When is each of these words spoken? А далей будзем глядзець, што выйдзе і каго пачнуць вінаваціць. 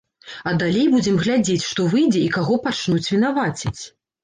А 0.51 0.53
далей 0.63 0.87
будзем 0.93 1.19
глядзець, 1.25 1.67
што 1.67 1.87
выйдзе 1.93 2.25
і 2.29 2.33
каго 2.39 2.59
пачнуць 2.67 3.05
вінаваціць. 3.15 3.79